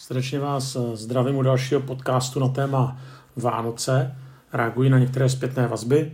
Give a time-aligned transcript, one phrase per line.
[0.00, 2.98] Srdečně vás zdravím u dalšího podcastu na téma
[3.36, 4.16] Vánoce.
[4.52, 6.12] Reaguji na některé zpětné vazby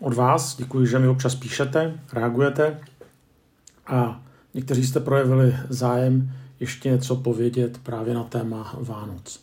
[0.00, 0.56] od vás.
[0.56, 2.80] Děkuji, že mi občas píšete, reagujete.
[3.86, 4.20] A
[4.54, 9.40] někteří jste projevili zájem ještě něco povědět právě na téma Vánoc.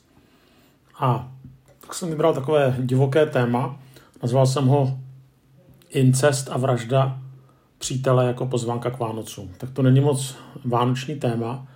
[0.99, 1.31] A
[1.79, 3.79] tak jsem vybral takové divoké téma.
[4.21, 4.99] Nazval jsem ho
[5.89, 7.19] Incest a vražda
[7.77, 9.49] přítele jako pozvánka k Vánocům.
[9.57, 10.35] Tak to není moc
[10.65, 11.67] vánoční téma,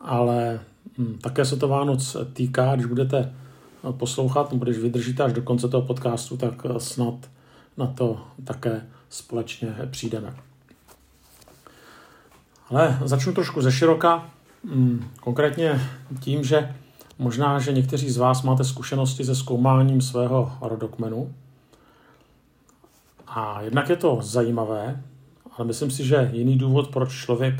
[0.00, 0.60] ale
[1.20, 3.32] také se to Vánoc týká, když budete
[3.90, 7.14] poslouchat, nebo když vydržíte až do konce toho podcastu, tak snad
[7.76, 10.34] na to také společně přijdeme.
[12.70, 14.30] Ale začnu trošku ze široka,
[14.64, 15.80] hm, konkrétně
[16.20, 16.74] tím, že
[17.18, 21.34] možná, že někteří z vás máte zkušenosti se zkoumáním svého rodokmenu.
[23.26, 25.02] A jednak je to zajímavé,
[25.56, 27.54] ale myslím si, že jiný důvod, proč člověk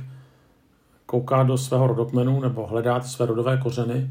[1.07, 4.11] kouká do svého rodokmenu nebo hledá své rodové kořeny,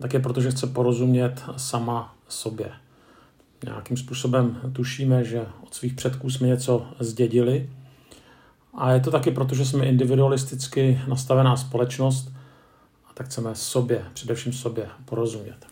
[0.00, 2.70] tak je proto, že chce porozumět sama sobě.
[3.64, 7.70] Nějakým způsobem tušíme, že od svých předků jsme něco zdědili.
[8.74, 12.32] A je to taky proto, že jsme individualisticky nastavená společnost
[13.10, 15.66] a tak chceme sobě, především sobě, porozumět.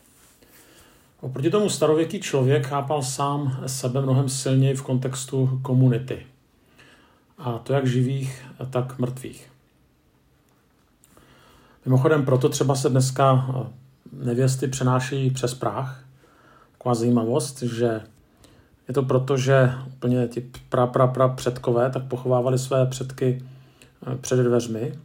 [1.20, 6.26] Oproti tomu starověký člověk chápal sám sebe mnohem silněji v kontextu komunity.
[7.38, 9.55] A to jak živých, tak mrtvých.
[11.86, 13.66] Mimochodem, proto třeba se dneska eh,
[14.12, 16.04] nevěsty přenášejí přes práh.
[16.72, 18.00] Taková zajímavost, že
[18.88, 23.42] je to proto, že úplně ti pra, pra, pra předkové tak pochovávali své předky
[24.12, 24.98] eh, před dveřmi.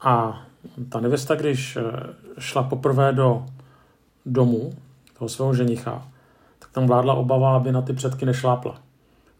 [0.00, 0.42] A
[0.88, 1.82] ta nevěsta, když eh,
[2.38, 3.46] šla poprvé do
[4.26, 4.74] domu
[5.18, 6.08] toho svého ženicha,
[6.58, 8.80] tak tam vládla obava, aby na ty předky nešlápla.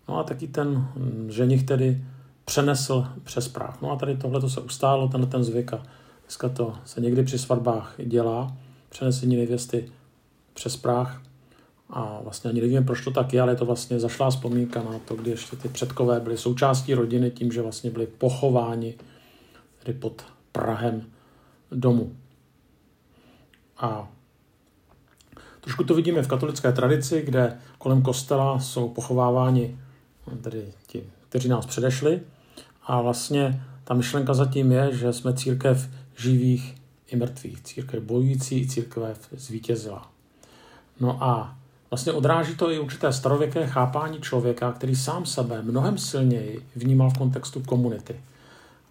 [0.08, 2.04] No a taky ten hm, ženich tedy
[2.44, 3.82] přenesl přes práh.
[3.82, 5.82] No a tady tohle to se ustálo, tenhle ten zvyk a
[6.24, 8.56] Dneska to se někdy při svatbách dělá,
[8.88, 9.92] přenesení nevěsty
[10.54, 11.22] přes práh.
[11.90, 14.98] A vlastně ani nevím, proč to tak je, ale je to vlastně zašlá vzpomínka na
[14.98, 18.94] to, kdy ještě ty předkové byly součástí rodiny tím, že vlastně byli pochováni
[19.82, 21.02] tedy pod Prahem
[21.70, 22.16] domu.
[23.78, 24.08] A
[25.60, 29.78] trošku to vidíme v katolické tradici, kde kolem kostela jsou pochováváni
[30.40, 32.20] tedy ti, kteří nás předešli.
[32.86, 36.74] A vlastně ta myšlenka zatím je, že jsme církev živých
[37.06, 37.62] i mrtvých.
[37.62, 40.10] Církev bojující i církev zvítězila.
[41.00, 41.56] No a
[41.90, 47.18] vlastně odráží to i určité starověké chápání člověka, který sám sebe mnohem silněji vnímal v
[47.18, 48.20] kontextu komunity.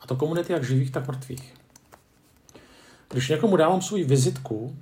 [0.01, 1.53] A to komunity jak živých, tak mrtvých.
[3.11, 4.75] Když někomu dávám svou vizitku,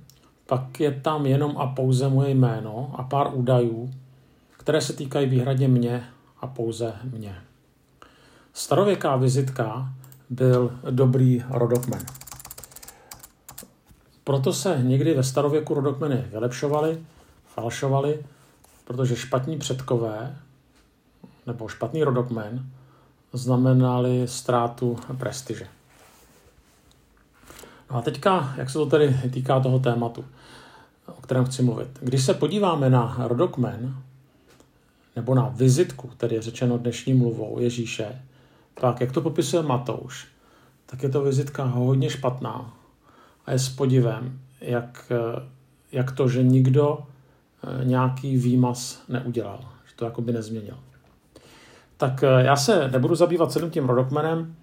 [0.46, 3.90] pak je tam jenom a pouze moje jméno a pár údajů,
[4.56, 6.04] které se týkají výhradně mě
[6.40, 7.36] a pouze mě.
[8.52, 9.92] Starověká vizitka
[10.30, 12.02] byl dobrý rodokmen.
[14.24, 16.98] Proto se někdy ve starověku rodokmeny vylepšovaly,
[17.46, 18.24] falšovaly,
[18.84, 20.36] protože špatní předkové
[21.46, 22.66] nebo špatný rodokmen
[23.32, 25.66] znamenali ztrátu prestiže.
[27.90, 30.24] No a teďka, jak se to tedy týká toho tématu,
[31.06, 31.88] o kterém chci mluvit.
[32.00, 33.96] Když se podíváme na rodokmen,
[35.16, 38.22] nebo na vizitku, tedy řečeno dnešní mluvou Ježíše,
[38.74, 40.26] tak jak to popisuje Matouš,
[40.86, 42.72] tak je to vizitka hodně špatná,
[43.46, 45.42] a je s podivem, jak, eh,
[45.92, 50.76] jak to, že nikdo eh, nějaký výmaz neudělal, že to jakoby nezměnil.
[51.96, 54.54] Tak eh, já se nebudu zabývat celým tím rodokmenem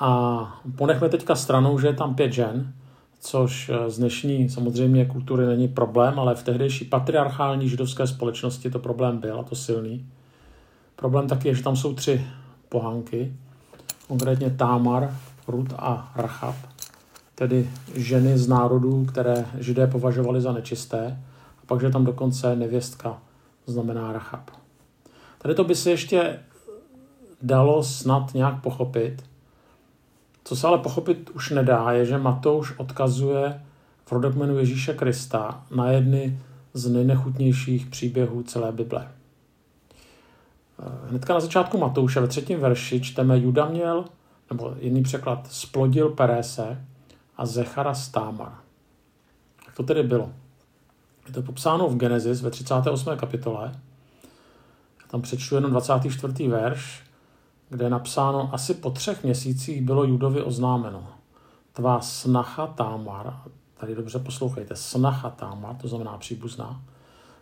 [0.00, 2.72] a ponechme teďka stranou, že je tam pět žen,
[3.20, 9.18] což z dnešní samozřejmě kultury není problém, ale v tehdejší patriarchální židovské společnosti to problém
[9.18, 10.06] byl a to silný.
[10.96, 12.26] Problém taky je, že tam jsou tři
[12.68, 13.36] pohanky,
[14.08, 15.16] konkrétně Támar,
[15.48, 16.71] Rud a Rachab
[17.42, 21.20] tedy ženy z národů, které židé považovali za nečisté,
[21.62, 23.18] a pak, že tam dokonce nevěstka
[23.66, 24.50] znamená Rachab.
[25.38, 26.38] Tady to by se ještě
[27.42, 29.22] dalo snad nějak pochopit.
[30.44, 33.62] Co se ale pochopit už nedá, je, že Matouš odkazuje
[34.06, 36.38] v rodokmenu Ježíše Krista na jedny
[36.74, 39.08] z nejnechutnějších příběhů celé Bible.
[41.08, 44.04] Hnedka na začátku Matouše ve třetím verši čteme Juda měl,
[44.50, 46.84] nebo jiný překlad, splodil Perese,
[47.36, 48.52] a Zechara z Támar.
[49.66, 50.32] Jak to tedy bylo?
[51.26, 53.16] Je to popsáno v Genesis ve 38.
[53.16, 53.72] kapitole.
[55.00, 56.48] Já tam přečtu jenom 24.
[56.48, 57.02] verš,
[57.68, 61.08] kde je napsáno, asi po třech měsících bylo Judovi oznámeno.
[61.72, 63.34] Tvá snacha Támar,
[63.76, 66.82] tady dobře poslouchejte, snacha Támar, to znamená příbuzná,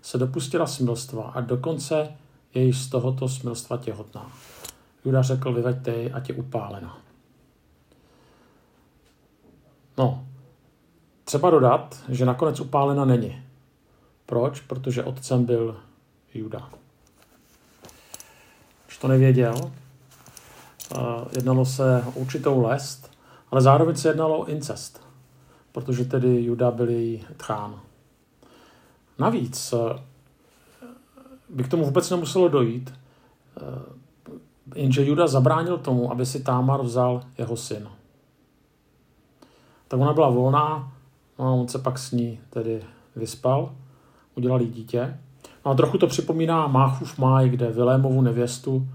[0.02, 2.08] se dopustila smilstva a dokonce
[2.54, 4.26] je z tohoto smilstva těhotná.
[5.04, 6.98] Juda řekl, vyveďte jej, ať je upálena.
[10.00, 10.24] No,
[11.24, 13.42] Třeba dodat, že nakonec upálena není.
[14.26, 14.60] Proč?
[14.60, 15.76] Protože otcem byl
[16.34, 16.70] Juda.
[18.86, 19.54] Když to nevěděl,
[20.94, 20.98] eh,
[21.32, 23.10] jednalo se o určitou lest,
[23.50, 25.06] ale zároveň se jednalo o incest,
[25.72, 27.80] protože tedy Juda byl její tchán.
[29.18, 30.02] Navíc eh,
[31.48, 33.62] by k tomu vůbec nemuselo dojít, eh,
[34.74, 37.88] jenže Juda zabránil tomu, aby si Támar vzal jeho syn.
[39.90, 40.92] Tak ona byla volná,
[41.38, 42.82] no a on se pak s ní tedy
[43.16, 43.72] vyspal,
[44.34, 45.18] udělal jí dítě.
[45.64, 48.88] No a trochu to připomíná Máchův máj, kde Vilémovu nevěstu,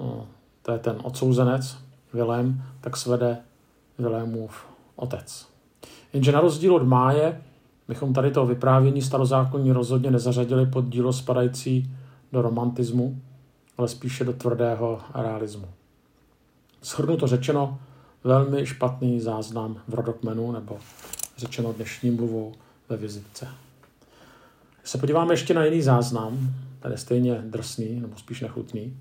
[0.00, 0.26] no,
[0.62, 1.78] to je ten odsouzenec,
[2.12, 3.38] Vilém, tak svede
[3.98, 5.48] Vilémův otec.
[6.12, 7.42] Jenže na rozdíl od máje,
[7.88, 11.90] bychom tady to vyprávění starozákonní rozhodně nezařadili pod dílo spadající
[12.32, 13.20] do romantismu,
[13.78, 15.68] ale spíše do tvrdého realismu.
[16.82, 17.78] Shrnu to řečeno,
[18.24, 20.78] velmi špatný záznam v rodokmenu, nebo
[21.36, 22.52] řečeno dnešní mluvou
[22.88, 23.48] ve vizitce.
[24.80, 26.38] Když se podíváme ještě na jiný záznam,
[26.80, 28.96] ten je stejně drsný, nebo spíš nechutný,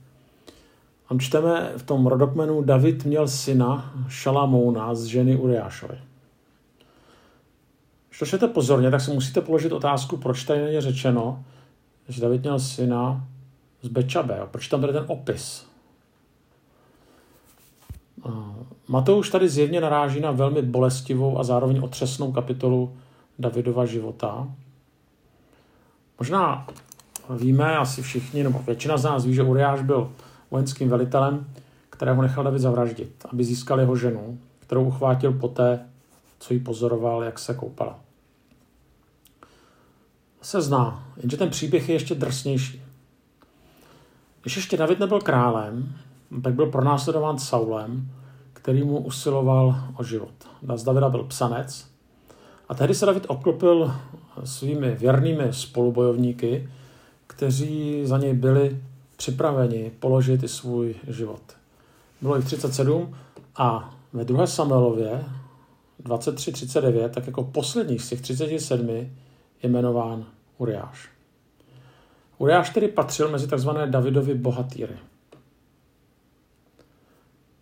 [1.10, 5.98] tam čteme v tom rodokmenu, David měl syna Šalamouna z ženy Uriášovi.
[8.10, 11.44] Když to pozorně, tak si musíte položit otázku, proč tady není řečeno,
[12.10, 13.28] že David měl syna
[13.82, 14.40] z Bečabe.
[14.52, 15.69] Proč tam bude ten opis?
[18.88, 22.98] Matouš tady zjevně naráží na velmi bolestivou a zároveň otřesnou kapitolu
[23.40, 24.48] Davidova života.
[26.20, 26.68] Možná
[27.30, 30.12] víme asi všichni, nebo většina z nás ví, že Uriáš byl
[30.52, 31.48] vojenským velitelem,
[31.90, 35.86] kterého nechal David zavraždit, aby získal jeho ženu, kterou uchvátil poté,
[36.40, 38.00] co ji pozoroval, jak se koupala
[40.42, 42.84] se zná, jenže ten příběh je ještě drsnější.
[44.42, 45.96] Když ještě David nebyl králem,
[46.44, 48.12] tak byl pronásledován Saulem,
[48.54, 50.34] který mu usiloval o život.
[50.76, 51.88] Z Davida byl psanec
[52.70, 53.94] a tehdy se David oklopil
[54.44, 56.70] svými věrnými spolubojovníky,
[57.28, 58.82] kteří za něj byli
[59.18, 61.42] připraveni položit i svůj život.
[62.22, 63.16] Bylo jich 37
[63.56, 65.26] a ve druhé Samuelově
[66.04, 69.10] 23.39, tak jako posledních z těch 37 je
[69.64, 70.26] jmenován
[70.58, 71.10] Uriáš.
[72.38, 73.70] Uriáš tedy patřil mezi tzv.
[73.86, 74.98] Davidovy bohatýry.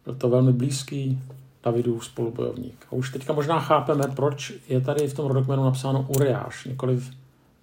[0.08, 1.22] Byl to velmi blízký
[1.64, 2.86] Davidův spolubojovník.
[2.90, 7.12] A už teďka možná chápeme, proč je tady v tom rodokmenu napsáno Uriáš, nikoliv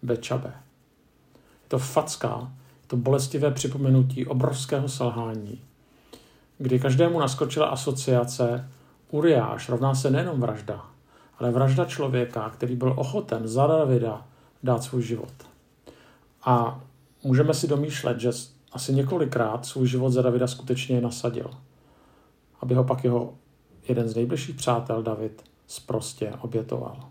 [0.02, 0.52] Bečabe.
[1.35, 2.52] Je to facka,
[2.82, 5.61] je to bolestivé připomenutí obrovského selhání,
[6.58, 8.70] kdy každému naskočila asociace
[9.11, 10.85] Uriáš rovná se nejenom vražda,
[11.38, 14.26] ale vražda člověka, který byl ochoten za Davida
[14.62, 15.35] dát svůj život.
[16.43, 16.81] A
[17.23, 18.31] můžeme si domýšlet, že
[18.73, 21.50] asi několikrát svůj život za Davida skutečně nasadil,
[22.65, 23.35] aby ho pak jeho
[23.89, 27.11] jeden z nejbližších přátel David sprostě obětoval.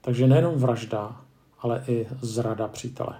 [0.00, 1.20] Takže nejenom vražda,
[1.58, 3.16] ale i zrada přítele.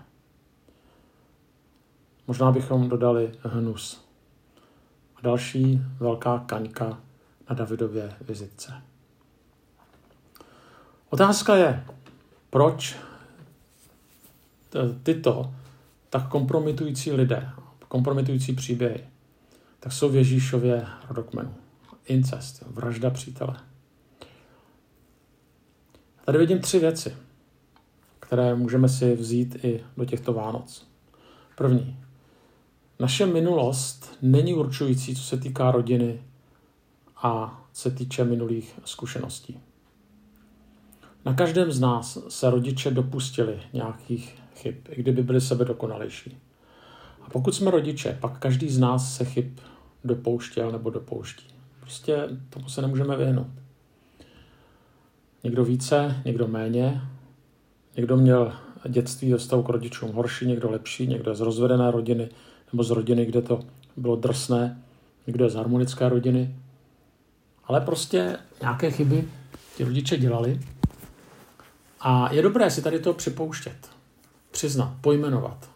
[2.26, 4.04] Možná bychom dodali hnus.
[5.16, 7.00] A další velká kaňka
[7.50, 8.82] na Davidově vizitce.
[11.10, 11.84] Otázka je,
[12.50, 12.96] proč
[15.02, 15.54] tyto
[16.10, 17.50] tak kompromitující lidé,
[17.88, 19.13] kompromitující příběhy,
[19.84, 21.54] tak jsou v Ježíšově rodokmenu.
[22.06, 23.56] Incest, vražda přítele.
[26.24, 27.16] Tady vidím tři věci,
[28.20, 30.86] které můžeme si vzít i do těchto Vánoc.
[31.56, 31.96] První.
[33.00, 36.22] Naše minulost není určující, co se týká rodiny
[37.16, 39.60] a se týče minulých zkušeností.
[41.24, 46.38] Na každém z nás se rodiče dopustili nějakých chyb, i kdyby byli sebe dokonalejší.
[47.22, 49.46] A pokud jsme rodiče, pak každý z nás se chyb
[50.04, 51.46] dopouštěl nebo dopouští.
[51.80, 53.46] Prostě tomu se nemůžeme vyhnout.
[55.44, 57.00] Někdo více, někdo méně.
[57.96, 58.52] Někdo měl
[58.88, 62.28] dětství ve vztahu k rodičům horší, někdo lepší, někdo z rozvedené rodiny
[62.72, 63.60] nebo z rodiny, kde to
[63.96, 64.82] bylo drsné,
[65.26, 66.56] někdo je z harmonické rodiny.
[67.64, 69.28] Ale prostě nějaké chyby
[69.76, 70.60] ti rodiče dělali
[72.00, 73.94] a je dobré si tady to připouštět
[74.50, 75.70] přiznat, pojmenovat.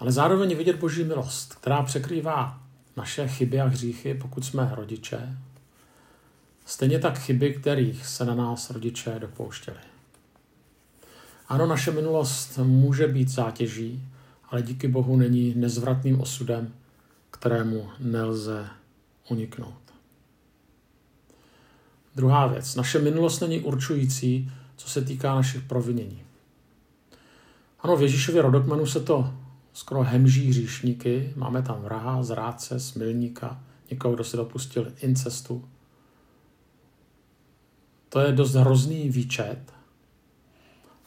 [0.00, 2.60] Ale zároveň vidět boží milost, která překrývá
[2.96, 5.38] naše chyby a hříchy, pokud jsme rodiče,
[6.66, 9.78] stejně tak chyby, kterých se na nás rodiče dopouštěli.
[11.48, 14.02] Ano, naše minulost může být zátěží,
[14.48, 16.72] ale díky Bohu není nezvratným osudem,
[17.30, 18.66] kterému nelze
[19.28, 19.74] uniknout.
[22.14, 22.74] Druhá věc.
[22.74, 26.22] Naše minulost není určující co se týká našich provinění.
[27.80, 29.34] Ano, v Ježíšově rodokmenu se to
[29.72, 31.32] skoro hemží hříšníky.
[31.36, 33.60] Máme tam vraha, zrádce, smilníka,
[33.90, 35.68] někoho, kdo se dopustil incestu.
[38.08, 39.72] to je dost hrozný výčet.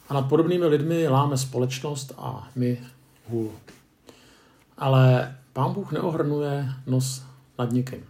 [0.08, 2.82] A nad podobnými lidmi láme společnost a my
[3.28, 3.52] hůl.
[4.78, 7.24] Ale pán Bůh neohrnuje nos
[7.58, 8.04] nad nikým,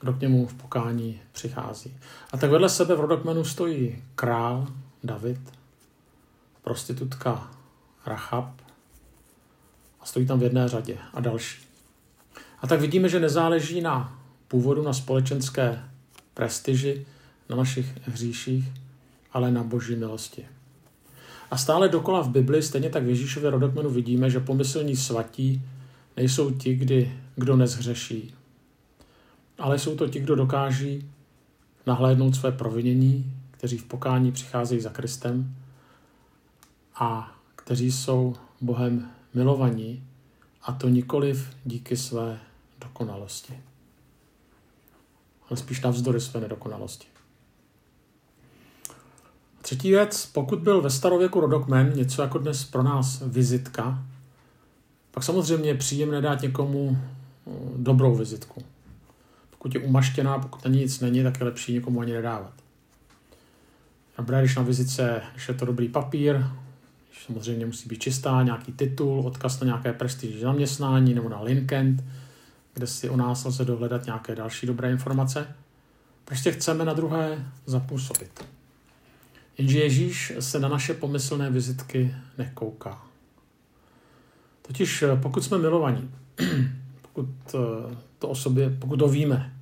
[0.00, 1.96] kdo k němu v pokání přichází.
[2.32, 4.66] A tak vedle sebe v rodokmenu stojí král
[5.04, 5.40] David,
[6.62, 7.50] prostitutka
[8.06, 8.63] Rachab
[10.04, 11.62] a stojí tam v jedné řadě a další.
[12.60, 14.18] A tak vidíme, že nezáleží na
[14.48, 15.84] původu, na společenské
[16.34, 17.06] prestiži,
[17.48, 18.64] na našich hříších,
[19.32, 20.46] ale na boží milosti.
[21.50, 25.62] A stále dokola v Bibli, stejně tak v Ježíšově rodokmenu vidíme, že pomyslní svatí
[26.16, 28.34] nejsou ti, kdy, kdo nezhřeší,
[29.58, 31.10] ale jsou to ti, kdo dokáží
[31.86, 35.54] nahlédnout své provinění, kteří v pokání přicházejí za Kristem
[36.94, 40.02] a kteří jsou Bohem milovaní,
[40.62, 42.40] a to nikoliv díky své
[42.80, 43.60] dokonalosti,
[45.50, 47.06] ale spíš navzdory své nedokonalosti.
[49.62, 54.04] Třetí věc, pokud byl ve starověku rodokmen něco jako dnes pro nás vizitka,
[55.10, 58.62] pak samozřejmě je příjemné dát někomu eh, dobrou vizitku.
[59.50, 62.52] Pokud je umaštěná, pokud na nic není, tak je lepší někomu ani nedávat.
[64.18, 66.44] Dobré, když na vizice, když je to dobrý papír,
[67.26, 72.10] samozřejmě musí být čistá, nějaký titul, odkaz na nějaké prestižní zaměstnání nebo na LinkedIn,
[72.74, 75.54] kde si o nás lze dohledat nějaké další dobré informace.
[76.24, 78.44] Prostě chceme na druhé zapůsobit.
[79.58, 83.02] Jenže Ježíš se na naše pomyslné vizitky nekouká.
[84.62, 86.10] Totiž eh, pokud jsme milovaní,
[87.02, 89.52] pokud eh, to o sobě, pokud to víme,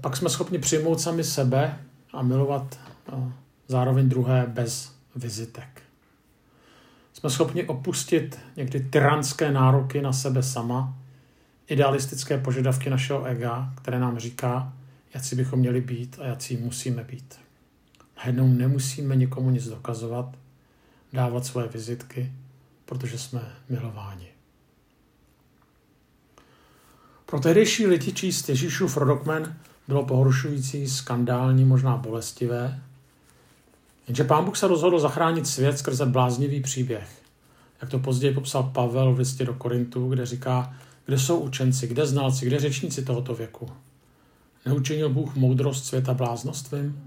[0.00, 1.78] pak jsme schopni přijmout sami sebe
[2.12, 2.78] a milovat
[3.12, 3.32] eh,
[3.68, 5.85] zároveň druhé bez vizitek.
[7.18, 10.98] Jsme schopni opustit někdy tyranské nároky na sebe sama,
[11.68, 14.72] idealistické požadavky našeho ega, které nám říká,
[15.14, 17.38] jaký bychom měli být a jaký musíme být.
[18.16, 20.36] Najednou nemusíme nikomu nic dokazovat,
[21.12, 22.32] dávat svoje vizitky,
[22.84, 24.28] protože jsme milováni.
[27.26, 29.58] Pro tehdejší lidi číst Ježíšův rodokmen
[29.88, 32.82] bylo pohoršující, skandální, možná bolestivé,
[34.08, 37.22] jenže pán Bůh se rozhodl zachránit svět skrze bláznivý příběh.
[37.80, 40.74] Jak to později popsal Pavel v listě do Korintu, kde říká,
[41.06, 43.68] kde jsou učenci, kde znalci, kde řečníci tohoto věku.
[44.66, 47.00] Neučinil Bůh moudrost světa bláznostvím?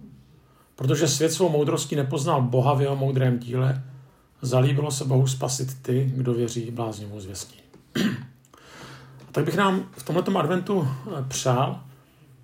[0.76, 3.84] Protože svět svou moudrostí nepoznal Boha v jeho moudrém díle,
[4.42, 7.60] zalíbilo se Bohu spasit ty, kdo věří bláznivou zvěstí.
[9.32, 11.84] Tak bych nám v tomto adventu eh, přál,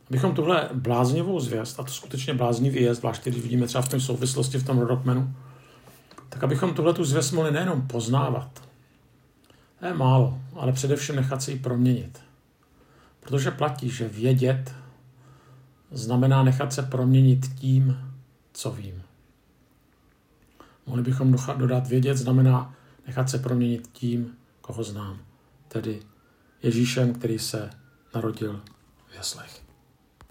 [0.09, 3.99] abychom tuhle bláznivou zvěst, a to skutečně bláznivý je, zvláště když vidíme třeba v té
[3.99, 5.33] souvislosti v tom rodokmenu,
[6.29, 8.63] tak abychom tuhle tu zvěst mohli nejenom poznávat,
[9.87, 12.19] je málo, ale především nechat se ji proměnit.
[13.19, 14.73] Protože platí, že vědět
[15.91, 17.97] znamená nechat se proměnit tím,
[18.53, 19.03] co vím.
[20.85, 22.73] Mohli bychom dodat vědět, znamená
[23.07, 25.19] nechat se proměnit tím, koho znám,
[25.67, 26.01] tedy
[26.63, 27.69] Ježíšem, který se
[28.15, 28.61] narodil
[29.07, 29.64] v jeslech.